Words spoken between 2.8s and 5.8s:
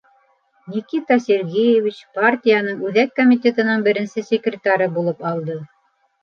Үҙәк Комитетының беренсе секретары булып алды.